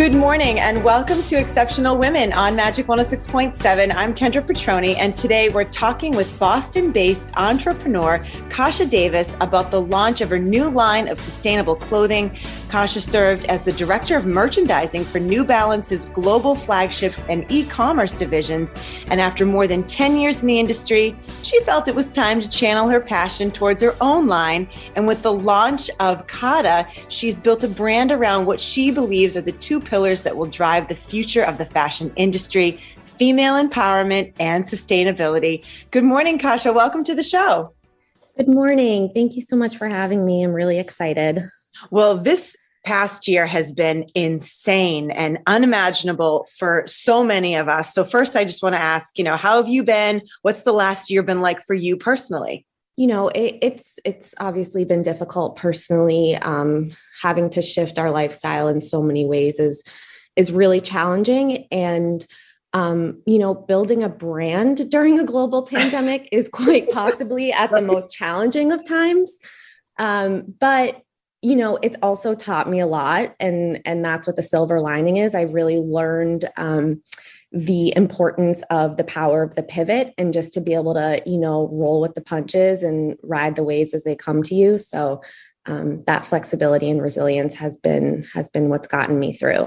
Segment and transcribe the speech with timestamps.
[0.00, 3.94] Good morning and welcome to Exceptional Women on Magic 106.7.
[3.94, 9.82] I'm Kendra Petroni, and today we're talking with Boston based entrepreneur Kassia Davis about the
[9.82, 12.30] launch of her new line of sustainable clothing.
[12.70, 18.14] Kassia served as the director of merchandising for New Balance's global flagship and e commerce
[18.14, 18.72] divisions.
[19.08, 22.48] And after more than 10 years in the industry, she felt it was time to
[22.48, 24.66] channel her passion towards her own line.
[24.96, 29.42] And with the launch of KADA, she's built a brand around what she believes are
[29.42, 32.80] the two pillars that will drive the future of the fashion industry
[33.18, 35.62] female empowerment and sustainability.
[35.90, 36.72] Good morning, Kassia.
[36.72, 37.74] Welcome to the show.
[38.38, 39.10] Good morning.
[39.12, 40.42] Thank you so much for having me.
[40.42, 41.42] I'm really excited.
[41.90, 47.92] Well, this past year has been insane and unimaginable for so many of us.
[47.92, 50.22] So, first, I just want to ask, you know, how have you been?
[50.40, 52.64] What's the last year been like for you personally?
[53.00, 56.36] You know, it, it's it's obviously been difficult personally.
[56.36, 56.90] Um,
[57.22, 59.82] having to shift our lifestyle in so many ways is
[60.36, 62.26] is really challenging, and
[62.74, 67.80] um, you know, building a brand during a global pandemic is quite possibly at the
[67.80, 69.38] most challenging of times.
[69.98, 71.02] Um, but
[71.40, 75.16] you know it's also taught me a lot and and that's what the silver lining
[75.16, 77.02] is i really learned um,
[77.52, 81.38] the importance of the power of the pivot and just to be able to you
[81.38, 85.20] know roll with the punches and ride the waves as they come to you so
[85.66, 89.66] um, that flexibility and resilience has been has been what's gotten me through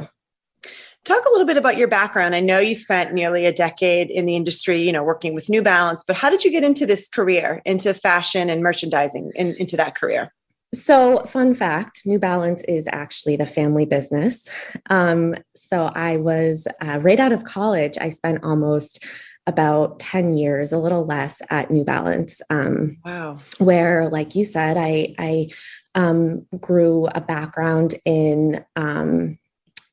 [1.06, 2.34] Talk a little bit about your background.
[2.34, 5.62] I know you spent nearly a decade in the industry, you know, working with New
[5.62, 9.76] Balance, but how did you get into this career, into fashion and merchandising, in, into
[9.76, 10.34] that career?
[10.74, 14.50] So, fun fact New Balance is actually the family business.
[14.90, 19.06] Um, so, I was uh, right out of college, I spent almost
[19.46, 22.42] about 10 years, a little less at New Balance.
[22.50, 23.38] Um, wow.
[23.60, 25.50] Where, like you said, I, I
[25.96, 29.38] um, grew a background in, um,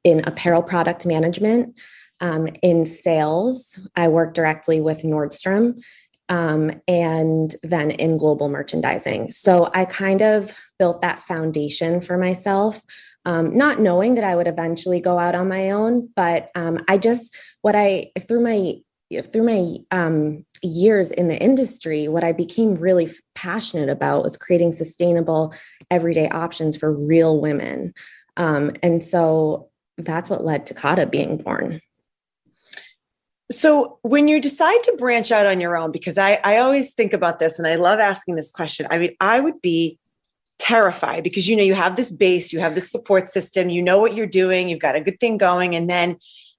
[0.05, 1.79] in apparel product management,
[2.21, 3.79] um, in sales.
[3.97, 5.83] I worked directly with Nordstrom
[6.29, 9.33] um, and then in global merchandising.
[9.33, 12.81] So I kind of built that foundation for myself,
[13.27, 16.09] um, not knowing that I would eventually go out on my own.
[16.17, 18.77] But um, I just, what I, through my,
[19.31, 24.73] through my um, years in the industry, what I became really passionate about was creating
[24.73, 25.53] sustainable
[25.91, 27.93] everyday options for real women.
[28.37, 31.81] Um, and so that's what led to KADA being born.
[33.53, 37.13] So when you decide to branch out on your own, because I, I always think
[37.13, 38.87] about this and I love asking this question.
[38.91, 39.99] I mean, I would be
[40.60, 43.98] terrified because you know you have this base, you have this support system, you know
[43.98, 46.16] what you're doing, you've got a good thing going, and then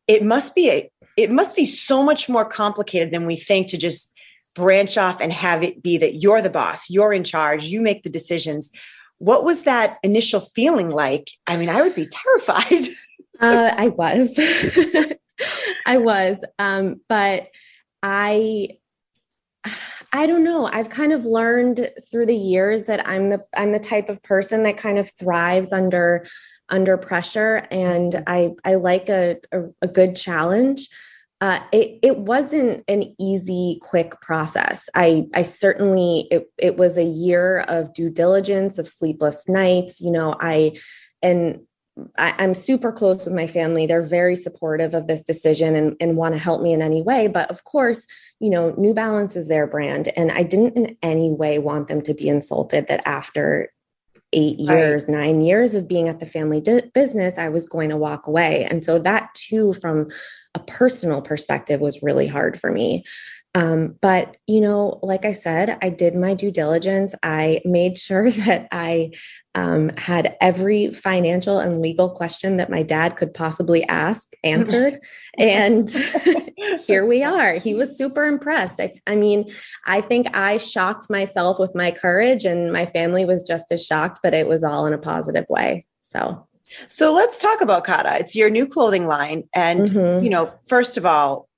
[0.07, 3.78] it must be a it must be so much more complicated than we think to
[3.78, 4.13] just
[4.56, 8.03] branch off and have it be that you're the boss, you're in charge, you make
[8.03, 8.72] the decisions.
[9.19, 11.29] What was that initial feeling like?
[11.47, 12.89] I mean, I would be terrified.
[13.39, 14.38] uh, I was.
[15.85, 16.44] I was.
[16.57, 17.50] Um, but
[18.01, 18.79] I
[20.14, 20.68] I don't know.
[20.68, 24.63] I've kind of learned through the years that I'm the I'm the type of person
[24.63, 26.25] that kind of thrives under
[26.69, 30.90] under pressure and I I like a a, a good challenge.
[31.40, 34.90] Uh, it it wasn't an easy, quick process.
[34.94, 40.02] I I certainly it it was a year of due diligence, of sleepless nights.
[40.02, 40.78] You know, I
[41.24, 41.62] and
[42.18, 43.86] I, am super close with my family.
[43.86, 47.28] They're very supportive of this decision and, and want to help me in any way.
[47.28, 48.08] But of course,
[48.40, 50.10] you know, New Balance is their brand.
[50.16, 53.72] And I didn't in any way want them to be insulted that after
[54.34, 55.18] eight years, right.
[55.18, 58.66] nine years of being at the family di- business, I was going to walk away.
[58.72, 60.08] And so that too, from
[60.56, 63.04] a personal perspective, was really hard for me.
[63.53, 67.15] Um, but, you know, like I said, I did my due diligence.
[67.21, 69.12] I made sure that I
[69.53, 75.00] um, had every financial and legal question that my dad could possibly ask answered.
[75.38, 75.89] and
[76.88, 77.56] here we are.
[77.56, 78.80] He was super impressed.
[78.80, 79.51] I, I, mean,
[79.86, 84.19] I think I shocked myself with my courage, and my family was just as shocked,
[84.24, 85.86] but it was all in a positive way.
[86.01, 86.47] So,
[86.88, 88.19] so let's talk about KADA.
[88.19, 89.44] It's your new clothing line.
[89.54, 90.24] And, mm-hmm.
[90.24, 91.50] you know, first of all,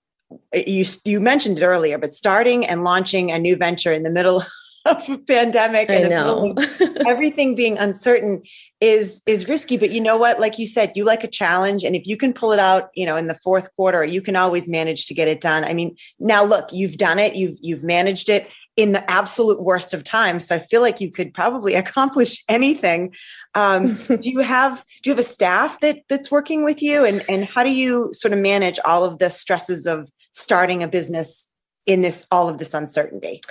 [0.53, 4.43] you you mentioned it earlier, but starting and launching a new venture in the middle
[4.85, 6.59] of a pandemic and
[7.07, 8.41] everything being uncertain
[8.81, 9.77] is is risky.
[9.77, 10.39] But you know what?
[10.39, 13.05] Like you said, you like a challenge, and if you can pull it out, you
[13.05, 15.63] know, in the fourth quarter, you can always manage to get it done.
[15.63, 17.35] I mean, now look, you've done it.
[17.35, 20.47] You've you've managed it in the absolute worst of times.
[20.47, 23.13] So I feel like you could probably accomplish anything.
[23.55, 27.23] Um, do you have do you have a staff that that's working with you, and
[27.29, 31.47] and how do you sort of manage all of the stresses of starting a business
[31.85, 33.41] in this all of this uncertainty?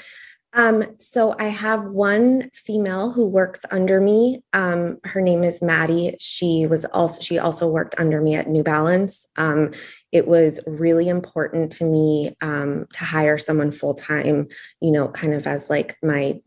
[0.55, 4.43] Um, so I have one female who works under me.
[4.53, 6.15] Um, her name is Maddie.
[6.21, 9.27] She was also she also worked under me at New Balance.
[9.37, 9.73] Um,
[10.11, 14.49] it was really important to me um, to hire someone full time.
[14.81, 16.41] You know, kind of as like my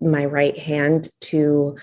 [0.00, 1.76] my right hand to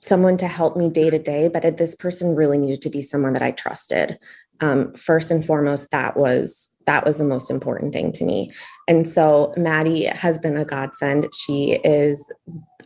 [0.00, 1.46] someone to help me day to day.
[1.46, 4.18] But this person really needed to be someone that I trusted
[4.64, 8.52] um, first and foremost, that was that was the most important thing to me.
[8.86, 11.26] And so Maddie has been a godsend.
[11.34, 12.30] She is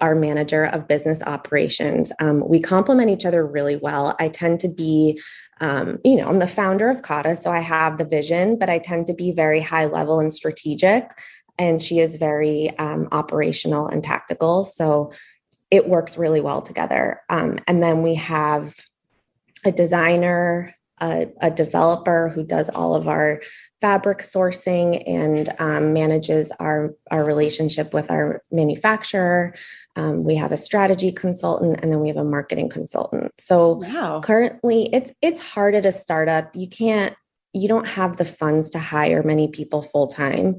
[0.00, 2.12] our manager of business operations.
[2.20, 4.14] Um, we complement each other really well.
[4.20, 5.20] I tend to be,
[5.60, 8.78] um, you know, I'm the founder of KADA, so I have the vision, but I
[8.78, 11.10] tend to be very high level and strategic.
[11.58, 14.62] And she is very um, operational and tactical.
[14.62, 15.10] So
[15.72, 17.20] it works really well together.
[17.28, 18.76] Um, and then we have
[19.64, 23.40] a designer a, a, developer who does all of our
[23.80, 29.54] fabric sourcing and um, manages our, our relationship with our manufacturer.
[29.96, 33.32] Um, we have a strategy consultant and then we have a marketing consultant.
[33.38, 34.20] So wow.
[34.22, 36.54] currently it's it's hard at a startup.
[36.54, 37.14] You can't
[37.52, 40.58] you don't have the funds to hire many people full time.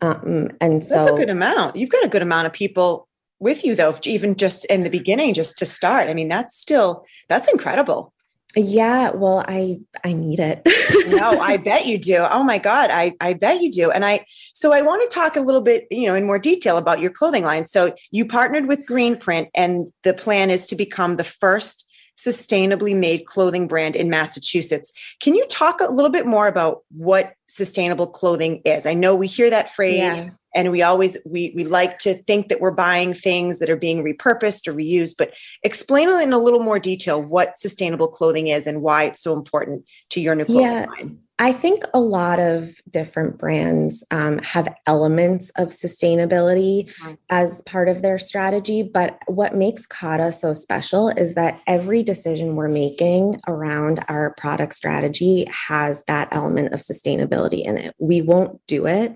[0.00, 1.76] Um, and so That's a good amount.
[1.76, 3.08] You've got a good amount of people
[3.38, 6.08] with you though, even just in the beginning, just to start.
[6.08, 8.12] I mean, that's still that's incredible.
[8.58, 10.66] Yeah, well, I I need it.
[11.08, 12.26] no, I bet you do.
[12.30, 13.90] Oh my god, I I bet you do.
[13.90, 14.24] And I
[14.54, 17.10] so I want to talk a little bit, you know, in more detail about your
[17.10, 17.66] clothing line.
[17.66, 21.86] So you partnered with Greenprint and the plan is to become the first
[22.18, 24.90] sustainably made clothing brand in Massachusetts.
[25.20, 28.86] Can you talk a little bit more about what sustainable clothing is?
[28.86, 32.48] I know we hear that phrase yeah and we always we we like to think
[32.48, 35.32] that we're buying things that are being repurposed or reused but
[35.62, 39.84] explain in a little more detail what sustainable clothing is and why it's so important
[40.08, 40.86] to your new clothing yeah.
[40.86, 47.12] line I think a lot of different brands um, have elements of sustainability mm-hmm.
[47.28, 48.82] as part of their strategy.
[48.82, 54.74] But what makes KADA so special is that every decision we're making around our product
[54.74, 57.94] strategy has that element of sustainability in it.
[57.98, 59.12] We won't do it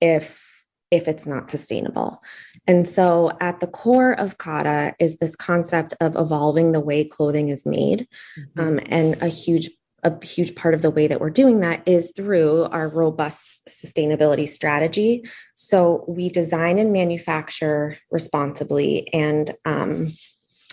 [0.00, 0.54] if
[0.90, 2.22] if it's not sustainable.
[2.68, 7.48] And so, at the core of KADA is this concept of evolving the way clothing
[7.48, 8.06] is made.
[8.38, 8.60] Mm-hmm.
[8.60, 9.70] Um, and a huge
[10.04, 14.46] a huge part of the way that we're doing that is through our robust sustainability
[14.46, 15.24] strategy.
[15.54, 20.12] So we design and manufacture responsibly, and um,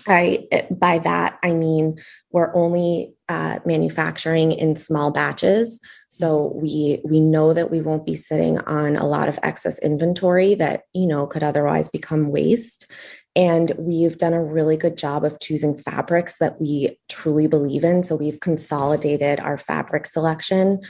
[0.08, 2.00] I by that I mean
[2.32, 5.80] we're only uh, manufacturing in small batches.
[6.12, 10.56] So we we know that we won't be sitting on a lot of excess inventory
[10.56, 12.86] that you know could otherwise become waste.
[13.34, 18.04] And we've done a really good job of choosing fabrics that we truly believe in.
[18.04, 20.82] So we've consolidated our fabric selection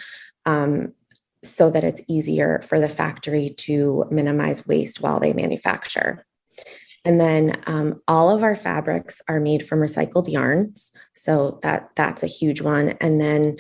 [0.48, 0.94] um,
[1.44, 6.26] so that it's easier for the factory to minimize waste while they manufacture.
[7.06, 12.24] And then um, all of our fabrics are made from recycled yarns, so that that's
[12.24, 12.90] a huge one.
[13.00, 13.58] And then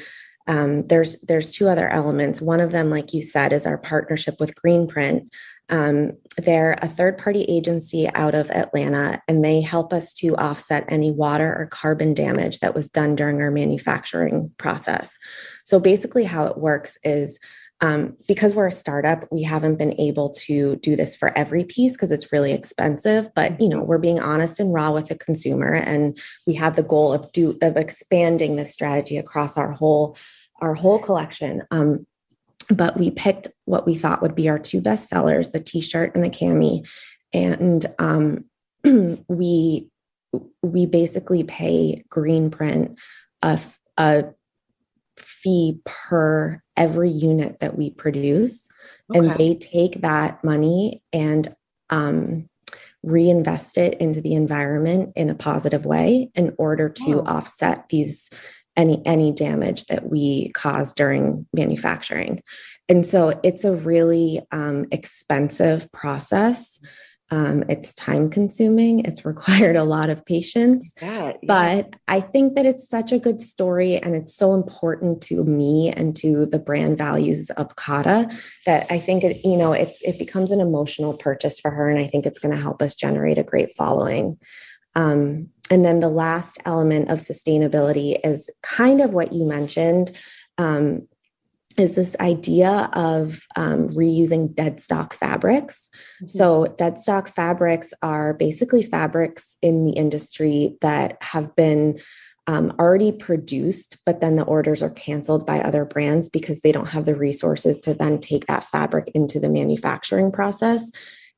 [0.52, 2.42] um, there's there's two other elements.
[2.42, 5.30] One of them, like you said, is our partnership with Greenprint.
[5.70, 10.84] Um, they're a third party agency out of Atlanta, and they help us to offset
[10.90, 15.18] any water or carbon damage that was done during our manufacturing process.
[15.64, 17.40] So basically, how it works is
[17.80, 21.94] um, because we're a startup, we haven't been able to do this for every piece
[21.94, 23.34] because it's really expensive.
[23.34, 26.84] But you know, we're being honest and raw with the consumer, and we have the
[26.84, 30.18] goal of do of expanding this strategy across our whole
[30.62, 31.64] our whole collection.
[31.72, 32.06] Um,
[32.70, 36.24] but we picked what we thought would be our two best sellers: the t-shirt and
[36.24, 36.88] the cami,
[37.34, 38.46] and um,
[39.28, 39.90] we
[40.62, 42.98] we basically pay Greenprint
[43.42, 43.60] a,
[43.98, 44.26] a
[45.18, 48.70] fee per every unit that we produce.
[49.10, 49.20] Okay.
[49.20, 51.54] And they take that money and
[51.90, 52.50] um,
[53.04, 58.30] reinvest it into the environment in a positive way in order to offset these
[58.78, 62.42] any any damage that we cause during manufacturing
[62.90, 66.80] and so it's a really um, expensive process
[67.32, 69.06] um, it's time consuming.
[69.06, 70.94] It's required a lot of patience.
[71.02, 71.34] yeah.
[71.44, 75.90] But I think that it's such a good story and it's so important to me
[75.90, 78.30] and to the brand values of KADA
[78.66, 81.90] that I think it, you know, it, it becomes an emotional purchase for her.
[81.90, 84.38] And I think it's going to help us generate a great following.
[84.94, 90.12] Um, and then the last element of sustainability is kind of what you mentioned.
[90.58, 91.08] Um,
[91.78, 95.90] is this idea of um, reusing dead stock fabrics.
[96.18, 96.28] Mm-hmm.
[96.28, 102.02] So, dead stock fabrics are basically fabrics in the industry that have been
[102.48, 106.90] um, already produced, but then the orders are canceled by other brands because they don't
[106.90, 110.92] have the resources to then take that fabric into the manufacturing process.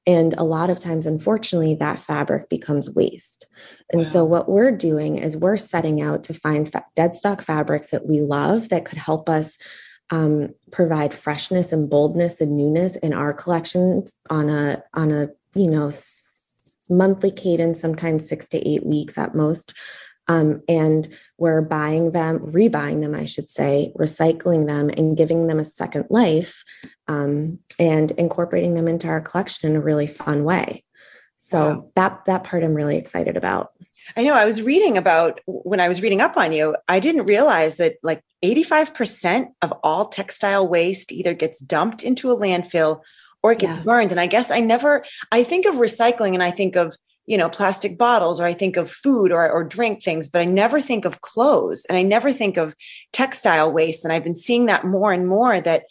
[0.05, 3.47] And a lot of times, unfortunately, that fabric becomes waste.
[3.91, 4.09] And wow.
[4.09, 8.05] so, what we're doing is we're setting out to find fa- dead stock fabrics that
[8.05, 9.57] we love that could help us
[10.09, 15.69] um, provide freshness and boldness and newness in our collections on a on a you
[15.69, 15.89] know
[16.89, 19.73] monthly cadence sometimes six to eight weeks at most
[20.27, 25.59] um, and we're buying them rebuying them i should say recycling them and giving them
[25.59, 26.63] a second life
[27.07, 30.83] um, and incorporating them into our collection in a really fun way
[31.35, 31.89] so wow.
[31.95, 33.71] that that part i'm really excited about
[34.17, 37.25] I know I was reading about when I was reading up on you, I didn't
[37.25, 43.01] realize that like 85% of all textile waste either gets dumped into a landfill
[43.41, 43.83] or it gets yeah.
[43.83, 44.11] burned.
[44.11, 47.49] And I guess I never, I think of recycling and I think of, you know,
[47.49, 51.05] plastic bottles or I think of food or, or drink things, but I never think
[51.05, 52.75] of clothes and I never think of
[53.13, 54.03] textile waste.
[54.03, 55.85] And I've been seeing that more and more that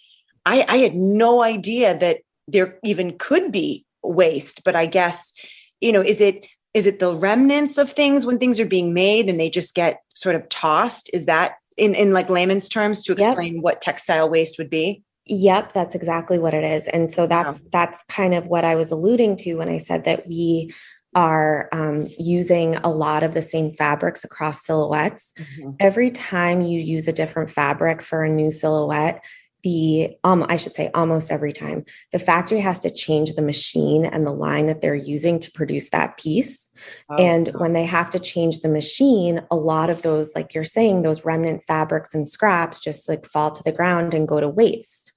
[0.45, 5.33] I, I had no idea that there even could be waste, but I guess,
[5.81, 9.29] you know, is it, is it the remnants of things when things are being made
[9.29, 13.13] and they just get sort of tossed is that in in like layman's terms to
[13.13, 13.63] explain yep.
[13.63, 17.69] what textile waste would be yep that's exactly what it is and so that's wow.
[17.73, 20.73] that's kind of what i was alluding to when i said that we
[21.15, 25.35] are um, using a lot of the same fabrics across silhouettes.
[25.39, 25.71] Mm-hmm.
[25.81, 29.23] Every time you use a different fabric for a new silhouette,
[29.63, 34.05] the um, I should say almost every time the factory has to change the machine
[34.05, 36.69] and the line that they're using to produce that piece.
[37.09, 40.65] Oh, and when they have to change the machine, a lot of those, like you're
[40.65, 44.49] saying, those remnant fabrics and scraps just like fall to the ground and go to
[44.49, 45.13] waste.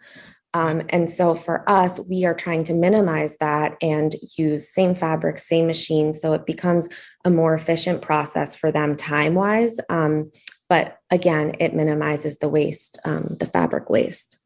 [0.56, 5.38] Um, and so for us, we are trying to minimize that and use same fabric,
[5.38, 6.14] same machine.
[6.14, 6.88] So it becomes
[7.26, 9.82] a more efficient process for them time wise.
[9.90, 10.32] Um,
[10.70, 14.38] but again, it minimizes the waste, um, the fabric waste.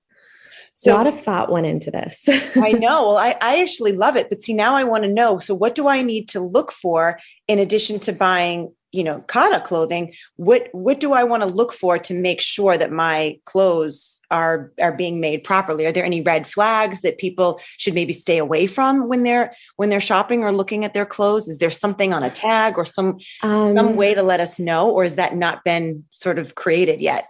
[0.78, 2.24] So, a lot of thought went into this.
[2.56, 3.10] I know.
[3.10, 4.30] Well, I, I actually love it.
[4.30, 5.38] But see, now I want to know.
[5.38, 9.62] So, what do I need to look for in addition to buying, you know, KADA
[9.62, 10.14] clothing?
[10.36, 14.72] What what do I want to look for to make sure that my clothes are
[14.80, 15.86] are being made properly?
[15.86, 19.90] Are there any red flags that people should maybe stay away from when they're when
[19.90, 21.48] they're shopping or looking at their clothes?
[21.48, 24.90] Is there something on a tag or some um, some way to let us know,
[24.90, 27.28] or has that not been sort of created yet?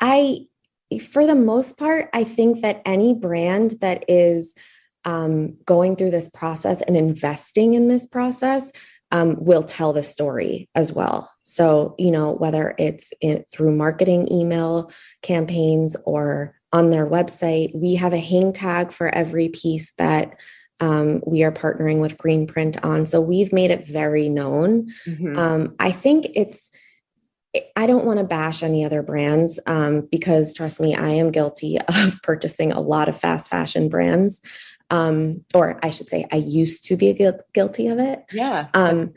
[0.00, 0.46] I
[0.98, 4.54] for the most part, I think that any brand that is
[5.04, 8.72] um, going through this process and investing in this process
[9.10, 11.30] um, will tell the story as well.
[11.42, 14.90] So, you know, whether it's in, through marketing email
[15.22, 20.34] campaigns or on their website, we have a hang tag for every piece that
[20.80, 23.06] um, we are partnering with Greenprint on.
[23.06, 24.88] So we've made it very known.
[25.06, 25.36] Mm-hmm.
[25.36, 26.70] Um, I think it's,
[27.74, 31.78] I don't want to bash any other brands um, because trust me, I am guilty
[31.88, 34.42] of purchasing a lot of fast fashion brands.
[34.90, 37.12] Um, or I should say, I used to be
[37.52, 38.24] guilty of it.
[38.32, 38.68] Yeah.
[38.74, 39.12] Um,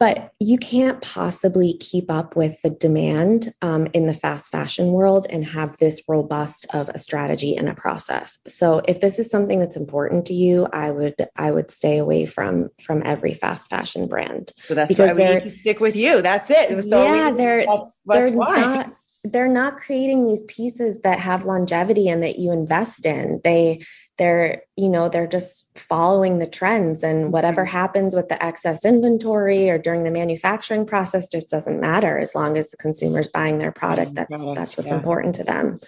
[0.00, 5.26] but you can't possibly keep up with the demand um, in the fast fashion world
[5.28, 9.60] and have this robust of a strategy and a process so if this is something
[9.60, 14.08] that's important to you i would i would stay away from from every fast fashion
[14.08, 17.30] brand so that's because why we need to stick with you that's it so yeah
[17.30, 18.56] they're that's, that's they're why.
[18.56, 23.80] not they're not creating these pieces that have longevity and that you invest in they
[24.16, 27.72] they're you know they're just following the trends and whatever mm-hmm.
[27.72, 32.56] happens with the excess inventory or during the manufacturing process just doesn't matter as long
[32.56, 34.96] as the consumer's buying their product that's that's what's yeah.
[34.96, 35.78] important to them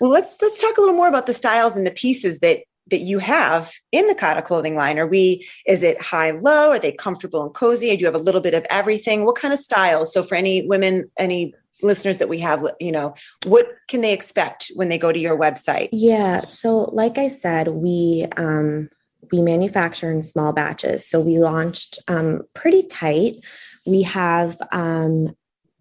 [0.00, 3.00] well let's let's talk a little more about the styles and the pieces that that
[3.00, 4.96] you have in the KADA clothing line?
[4.96, 6.70] Are we, is it high low?
[6.70, 7.90] Are they comfortable and cozy?
[7.90, 9.24] I do have a little bit of everything.
[9.24, 10.12] What kind of styles?
[10.12, 11.52] So for any women, any
[11.82, 13.14] listeners that we have, you know,
[13.44, 15.88] what can they expect when they go to your website?
[15.92, 16.42] Yeah.
[16.44, 18.88] So, like I said, we um,
[19.32, 21.06] we manufacture in small batches.
[21.08, 23.44] So we launched um, pretty tight.
[23.86, 25.36] We have um,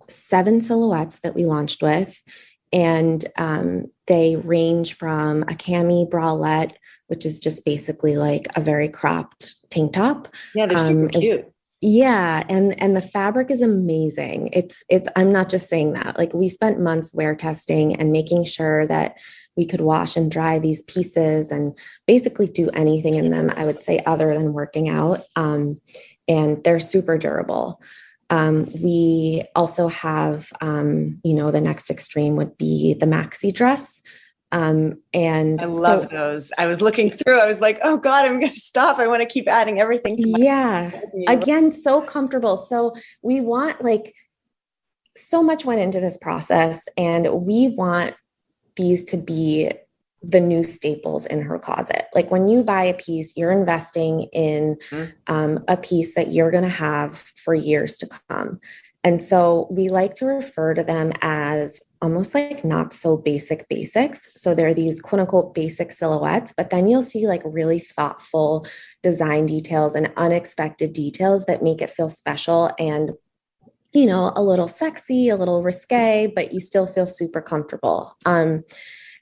[0.08, 2.16] seven silhouettes that we launched with,
[2.74, 6.74] and um, they range from a cami bralette,
[7.08, 10.28] which is just basically like a very cropped tank top.
[10.54, 11.55] Yeah, they're super um, cute.
[11.82, 14.50] Yeah, and and the fabric is amazing.
[14.54, 16.18] It's it's I'm not just saying that.
[16.18, 19.18] Like we spent months wear testing and making sure that
[19.56, 21.78] we could wash and dry these pieces and
[22.08, 25.26] basically do anything in them, I would say, other than working out.
[25.36, 25.78] Um,
[26.28, 27.82] and they're super durable.
[28.30, 34.02] Um, we also have, um, you know, the next extreme would be the maxi dress.
[34.56, 36.52] Um, and I love so, those.
[36.58, 39.00] I was looking through, I was like, oh God, I'm going to stop.
[39.00, 40.16] I want to keep adding everything.
[40.18, 40.92] yeah.
[41.28, 42.56] Again, so comfortable.
[42.56, 44.16] So we want like,
[45.18, 48.16] so much went into this process and we want
[48.78, 49.72] these to be
[50.24, 52.06] the new staples in her closet.
[52.14, 55.34] Like when you buy a piece, you're investing in mm-hmm.
[55.34, 58.60] um, a piece that you're going to have for years to come.
[59.04, 64.30] And so we like to refer to them as almost like not so basic basics.
[64.36, 68.68] So there are these quote unquote basic silhouettes, but then you'll see like really thoughtful
[69.02, 73.12] design details and unexpected details that make it feel special and
[73.94, 78.18] you know, a little sexy, a little risque, but you still feel super comfortable.
[78.26, 78.66] Um,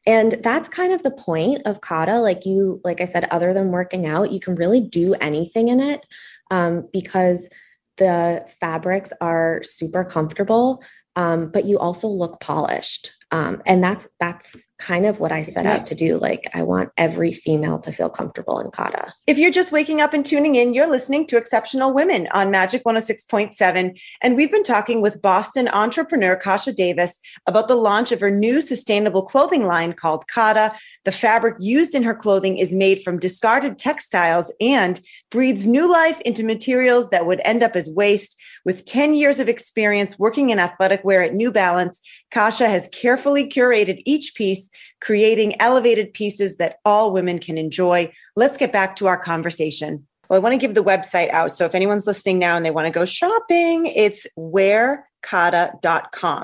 [0.05, 2.19] and that's kind of the point of KADA.
[2.19, 5.79] Like you, like I said, other than working out, you can really do anything in
[5.79, 6.01] it
[6.49, 7.49] um, because
[7.97, 10.83] the fabrics are super comfortable,
[11.15, 13.13] um, but you also look polished.
[13.34, 16.20] Um, and that's that's kind of what I set out to do.
[16.20, 19.12] Like I want every female to feel comfortable in KADA.
[19.25, 22.84] If you're just waking up and tuning in, you're listening to Exceptional Women on Magic
[22.84, 24.00] 106.7.
[24.22, 28.62] And we've been talking with Boston entrepreneur Kassia Davis about the launch of her new
[28.62, 30.75] sustainable clothing line called KADA.
[31.03, 35.01] The fabric used in her clothing is made from discarded textiles and
[35.32, 38.39] breathes new life into materials that would end up as waste.
[38.65, 42.00] With 10 years of experience working in athletic wear at New Balance,
[42.31, 44.70] Kassia has carefully curated each piece,
[45.01, 48.11] creating elevated pieces that all women can enjoy.
[48.35, 50.07] Let's get back to our conversation.
[50.29, 51.53] Well, I want to give the website out.
[51.55, 55.01] So if anyone's listening now and they want to go shopping, it's wearkada.com.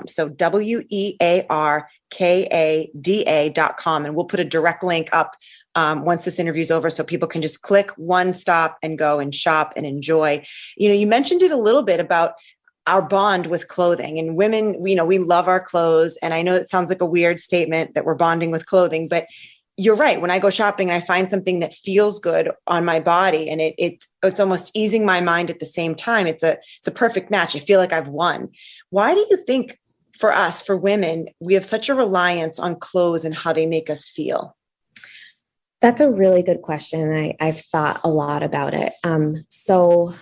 [0.08, 4.04] So W E A R K A D A.com.
[4.04, 5.34] And we'll put a direct link up
[5.74, 9.18] um, once this interview is over so people can just click one stop and go
[9.18, 10.44] and shop and enjoy.
[10.76, 12.34] You know you mentioned it a little bit about
[12.86, 16.54] our bond with clothing and women you know we love our clothes and i know
[16.54, 19.26] it sounds like a weird statement that we're bonding with clothing but
[19.80, 20.20] you're right.
[20.20, 23.62] When i go shopping and i find something that feels good on my body and
[23.62, 26.26] it, it it's almost easing my mind at the same time.
[26.26, 27.56] It's a it's a perfect match.
[27.56, 28.50] I feel like i've won.
[28.90, 29.78] Why do you think
[30.18, 33.88] for us for women we have such a reliance on clothes and how they make
[33.88, 34.54] us feel
[35.80, 37.14] that's a really good question.
[37.14, 38.92] I, I've thought a lot about it.
[39.02, 40.14] Um, so,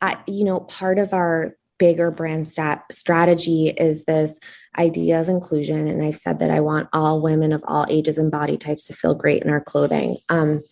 [0.00, 4.38] I, you know, part of our bigger brand stat strategy is this
[4.78, 5.88] idea of inclusion.
[5.88, 8.92] And I've said that I want all women of all ages and body types to
[8.92, 10.18] feel great in our clothing.
[10.28, 10.62] Um,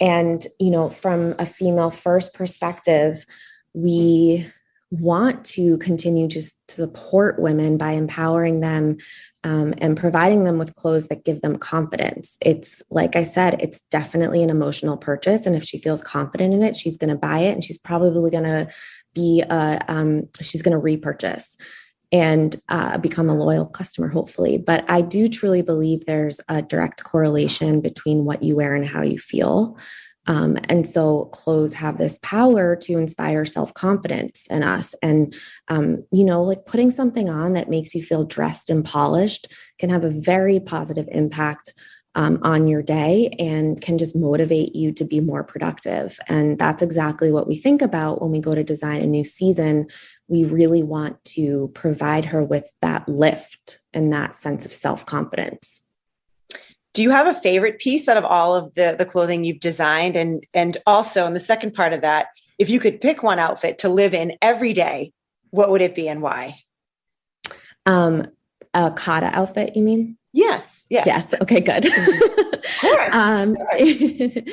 [0.00, 3.26] and, you know, from a female first perspective,
[3.74, 4.46] we
[4.90, 8.96] want to continue to support women by empowering them
[9.44, 12.38] um, and providing them with clothes that give them confidence.
[12.40, 15.46] It's like I said, it's definitely an emotional purchase.
[15.46, 18.30] And if she feels confident in it, she's going to buy it and she's probably
[18.30, 18.68] going to
[19.14, 21.56] be, uh, um, she's going to repurchase
[22.10, 24.56] and uh, become a loyal customer, hopefully.
[24.56, 29.02] But I do truly believe there's a direct correlation between what you wear and how
[29.02, 29.76] you feel.
[30.26, 34.94] Um, and so clothes have this power to inspire self confidence in us.
[35.02, 35.34] And,
[35.68, 39.90] um, you know, like putting something on that makes you feel dressed and polished can
[39.90, 41.74] have a very positive impact
[42.16, 46.18] um, on your day and can just motivate you to be more productive.
[46.28, 49.88] And that's exactly what we think about when we go to design a new season.
[50.28, 55.80] We really want to provide her with that lift and that sense of self confidence
[56.94, 60.16] do you have a favorite piece out of all of the the clothing you've designed?
[60.16, 62.28] And and also in the second part of that
[62.58, 65.12] if you could pick one outfit to live in every day
[65.50, 66.60] what would it be and why?
[67.84, 68.28] Um
[68.72, 70.16] a KADA outfit you mean?
[70.32, 71.06] Yes yes.
[71.06, 71.34] Yes.
[71.42, 71.86] Okay good.
[73.12, 73.56] Um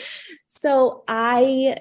[0.48, 1.78] so i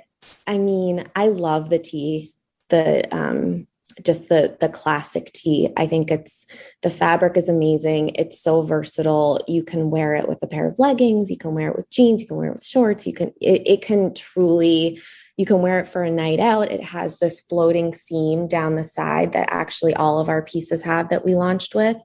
[0.47, 2.33] i mean i love the tea
[2.69, 3.67] the um
[4.03, 5.71] just the the classic tee.
[5.77, 6.47] I think it's
[6.83, 8.13] the fabric is amazing.
[8.15, 9.41] It's so versatile.
[9.47, 12.21] You can wear it with a pair of leggings, you can wear it with jeans,
[12.21, 15.01] you can wear it with shorts, you can it, it can truly
[15.37, 16.71] you can wear it for a night out.
[16.71, 21.09] It has this floating seam down the side that actually all of our pieces have
[21.09, 21.97] that we launched with.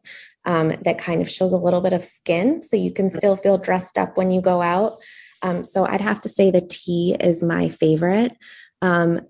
[0.45, 3.57] Um, that kind of shows a little bit of skin, so you can still feel
[3.57, 5.01] dressed up when you go out.
[5.41, 8.37] Um, so I'd have to say the tee is my favorite.
[8.81, 9.21] Um,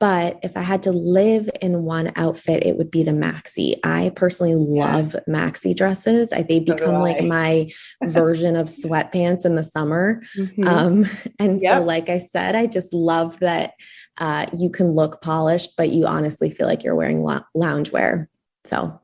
[0.00, 3.74] but if I had to live in one outfit, it would be the maxi.
[3.82, 6.32] I personally love maxi dresses.
[6.32, 7.70] I, they become so like my
[8.04, 10.22] version of sweatpants in the summer.
[10.36, 10.68] Mm-hmm.
[10.68, 11.06] Um,
[11.40, 11.78] and yep.
[11.78, 13.72] so, like I said, I just love that
[14.18, 18.28] uh, you can look polished, but you honestly feel like you're wearing lo- loungewear.
[18.66, 19.00] So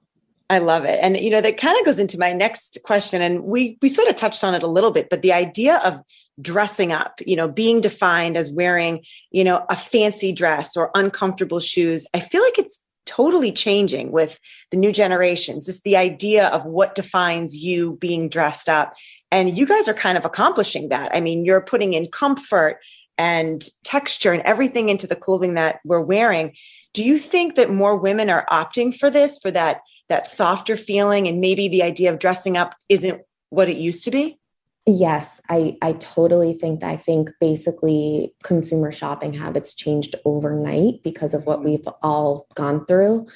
[0.48, 1.00] I love it.
[1.02, 4.08] And you know, that kind of goes into my next question and we we sort
[4.08, 6.00] of touched on it a little bit, but the idea of
[6.40, 11.60] dressing up, you know, being defined as wearing, you know, a fancy dress or uncomfortable
[11.60, 12.06] shoes.
[12.14, 14.38] I feel like it's totally changing with
[14.70, 15.66] the new generations.
[15.66, 18.94] Just the idea of what defines you being dressed up.
[19.30, 21.14] And you guys are kind of accomplishing that.
[21.14, 22.80] I mean, you're putting in comfort
[23.18, 26.54] and texture and everything into the clothing that we're wearing.
[26.92, 31.26] Do you think that more women are opting for this, for that that softer feeling
[31.28, 34.38] and maybe the idea of dressing up isn't what it used to be?
[34.86, 36.90] Yes, I I totally think that.
[36.90, 43.26] I think basically consumer shopping habits changed overnight because of what we've all gone through.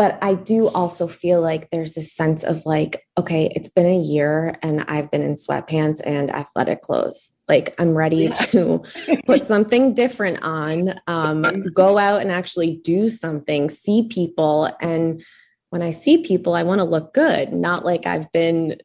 [0.00, 4.00] But I do also feel like there's a sense of like, okay, it's been a
[4.00, 7.32] year and I've been in sweatpants and athletic clothes.
[7.48, 8.32] Like I'm ready yeah.
[8.32, 8.82] to
[9.26, 15.22] put something different on, um, go out and actually do something, see people and
[15.70, 18.76] when I see people, I want to look good, not like I've been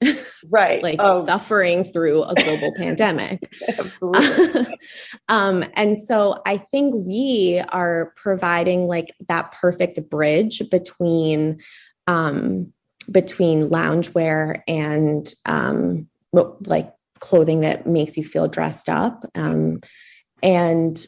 [0.50, 1.26] right like oh.
[1.26, 3.52] suffering through a global pandemic.
[5.28, 11.60] um, and so I think we are providing like that perfect bridge between
[12.06, 12.71] um,
[13.12, 19.26] between loungewear and um, like clothing that makes you feel dressed up.
[19.34, 19.82] Um,
[20.43, 21.04] and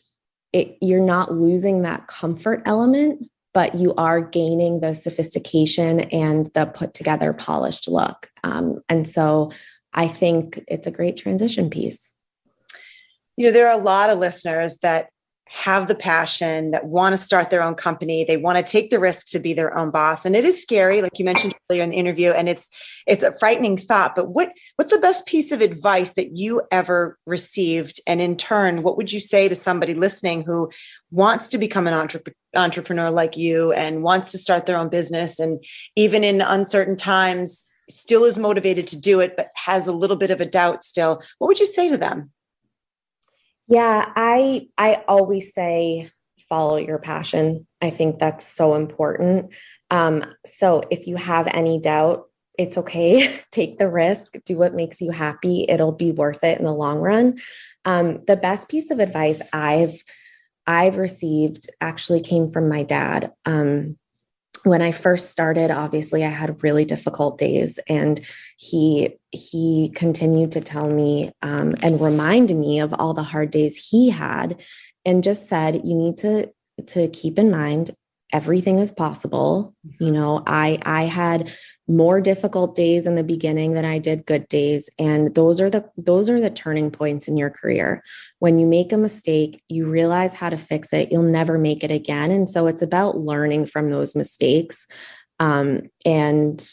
[0.53, 6.67] it, you're not losing that comfort element but you are gaining the sophistication and the
[6.67, 8.29] put together polished look.
[8.43, 9.51] Um, and so
[9.95, 12.13] I think it's a great transition piece.
[13.35, 15.09] You know, there are a lot of listeners that
[15.49, 18.99] have the passion that want to start their own company they want to take the
[18.99, 20.25] risk to be their own boss.
[20.25, 22.69] And it is scary like you mentioned earlier in the interview and it's
[23.05, 27.17] it's a frightening thought but what what's the best piece of advice that you ever
[27.25, 28.01] received?
[28.07, 30.69] And in turn what would you say to somebody listening who
[31.11, 32.09] wants to become an
[32.55, 35.63] entrepreneur like you and wants to start their own business and
[35.95, 40.31] even in uncertain times still is motivated to do it but has a little bit
[40.31, 41.21] of a doubt still?
[41.37, 42.31] What would you say to them
[43.67, 46.09] yeah, I I always say
[46.49, 47.67] follow your passion.
[47.81, 49.53] I think that's so important.
[49.91, 52.25] Um, so if you have any doubt,
[52.57, 53.41] it's okay.
[53.51, 55.65] Take the risk, do what makes you happy.
[55.67, 57.39] It'll be worth it in the long run.
[57.85, 60.01] Um, the best piece of advice I've
[60.65, 63.31] I've received actually came from my dad.
[63.45, 63.97] Um,
[64.67, 68.19] when I first started, obviously I had really difficult days, and
[68.57, 73.89] he he continued to tell me um, and remind me of all the hard days
[73.89, 74.61] he had,
[75.05, 76.51] and just said, "You need to
[76.87, 77.95] to keep in mind
[78.33, 79.75] everything is possible.
[79.99, 81.51] You know i i had
[81.87, 85.89] more difficult days in the beginning than i did good days and those are the
[85.97, 88.03] those are the turning points in your career.
[88.39, 91.11] When you make a mistake you realize how to fix it.
[91.11, 94.87] You'll never make it again and so it's about learning from those mistakes
[95.39, 96.63] um, and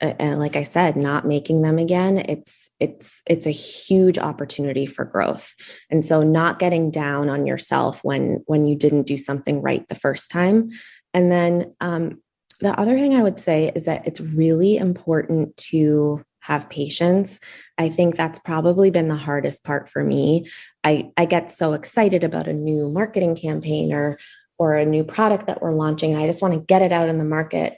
[0.00, 5.04] and like i said not making them again it's it's it's a huge opportunity for
[5.04, 5.54] growth.
[5.90, 9.94] And so not getting down on yourself when when you didn't do something right the
[9.94, 10.68] first time
[11.14, 12.20] and then um,
[12.60, 17.40] the other thing I would say is that it's really important to have patience.
[17.78, 20.46] I think that's probably been the hardest part for me.
[20.84, 24.18] I, I get so excited about a new marketing campaign or
[24.56, 27.08] or a new product that we're launching, and I just want to get it out
[27.08, 27.76] in the market.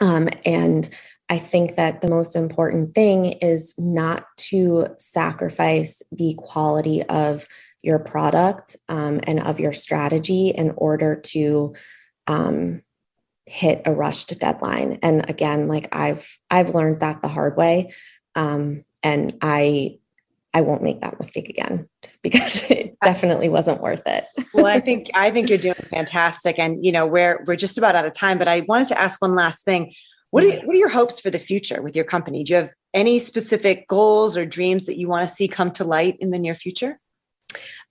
[0.00, 0.88] Um, and
[1.28, 7.46] I think that the most important thing is not to sacrifice the quality of
[7.82, 11.74] your product um, and of your strategy in order to
[12.26, 12.82] um,
[13.46, 14.98] hit a rushed deadline.
[15.02, 17.92] And again, like I've I've learned that the hard way,
[18.34, 19.98] um, and I
[20.54, 24.26] I won't make that mistake again, just because it definitely wasn't worth it.
[24.54, 27.94] well, I think I think you're doing fantastic, and you know we're we're just about
[27.94, 28.38] out of time.
[28.38, 29.92] But I wanted to ask one last thing.
[30.30, 32.42] What are, what are your hopes for the future with your company?
[32.42, 35.84] Do you have any specific goals or dreams that you want to see come to
[35.84, 36.98] light in the near future?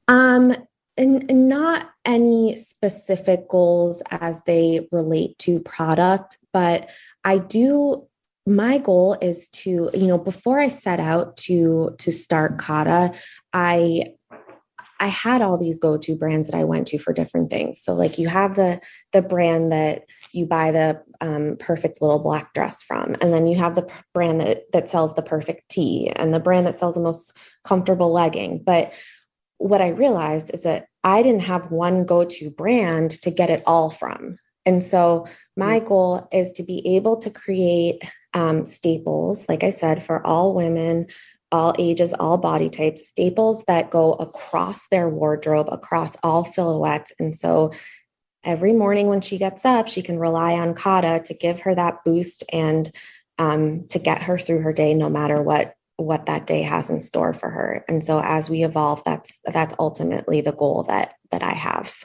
[0.08, 0.56] Um,
[0.98, 6.90] and, not any specific goals as they relate to product, but
[7.24, 8.08] I do
[8.48, 13.14] my goal is to you know before i set out to to start KADA
[13.54, 14.04] i
[15.02, 17.82] I had all these go-to brands that I went to for different things.
[17.82, 18.80] So like you have the
[19.14, 23.58] the brand that you buy the um, perfect little black dress from, and then you
[23.58, 27.02] have the brand that that sells the perfect tee, and the brand that sells the
[27.02, 28.62] most comfortable legging.
[28.64, 28.94] But
[29.62, 33.90] what I realized is that I didn't have one go-to brand to get it all
[33.90, 34.38] from.
[34.66, 35.88] And so my mm.
[35.88, 38.02] goal is to be able to create
[38.34, 41.08] um, staples, like I said, for all women
[41.52, 47.14] all ages, all body types, staples that go across their wardrobe, across all silhouettes.
[47.20, 47.72] And so
[48.44, 52.04] every morning when she gets up, she can rely on KADA to give her that
[52.06, 52.90] boost and
[53.38, 57.02] um, to get her through her day, no matter what what that day has in
[57.02, 57.84] store for her.
[57.88, 62.04] And so as we evolve, that's that's ultimately the goal that that I have.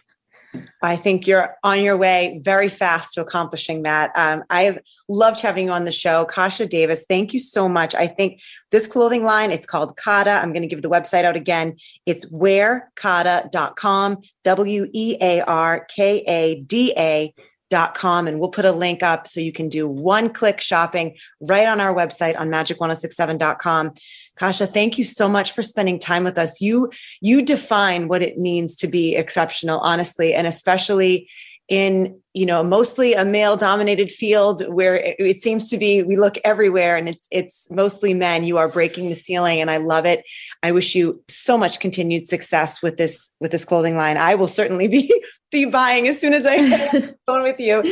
[0.83, 4.11] I think you're on your way very fast to accomplishing that.
[4.15, 4.79] Um, I've
[5.09, 6.27] loved having you on the show.
[6.27, 7.95] Kassia Davis, thank you so much.
[7.95, 10.31] I think this clothing line, it's called KADA.
[10.31, 11.77] I'm going to give the website out again.
[12.05, 17.35] It's wearkada.com, W E A R K A D A
[17.67, 20.61] Oh dot com and we'll put a link up so you can do one click
[20.61, 23.93] shopping right on our website on magic1067.com
[24.39, 26.61] Kassia thank you so much for spending time with us.
[26.61, 31.29] You you define what it means to be exceptional honestly and especially
[31.69, 36.17] in you know mostly a male dominated field where it, it, seems to be we
[36.17, 38.45] look everywhere and it's it's mostly men.
[38.45, 40.25] You are breaking the ceiling and i love it.
[40.63, 44.17] I wish you so much continued success with this with this clothing line.
[44.17, 47.83] I will certainly be be buying as soon as i on with you.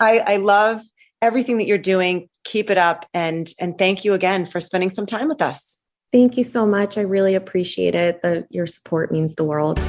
[0.00, 0.82] I i love
[1.20, 2.28] everything that you're doing.
[2.44, 5.78] Keep it up and and thank you again for spending some time with us.
[6.12, 6.96] Thank you so much.
[6.96, 8.22] I really appreciate it.
[8.22, 9.80] The, your support means the world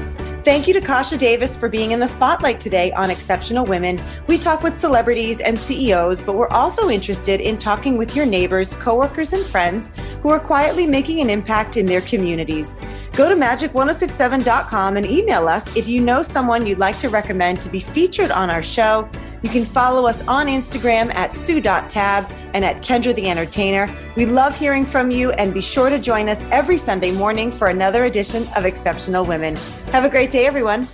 [0.45, 3.99] Thank you to Kassia Davis for being in the spotlight today on Exceptional Women.
[4.27, 8.75] We talk with celebrities and CEOs, but we're also interested in talking with your neighbors,
[8.75, 9.89] coworkers, and friends
[10.21, 12.77] who are quietly making an impact in their communities.
[13.15, 17.69] Go to magic1067.com and email us if you know someone you'd like to recommend to
[17.69, 19.09] be featured on our show.
[19.41, 23.87] You can follow us on Instagram at sue.tab and at Kendra the Entertainer.
[24.17, 27.67] We love hearing from you and be sure to join us every Sunday morning for
[27.67, 29.55] another edition of Exceptional Women.
[29.93, 30.85] Have a great day, everyone.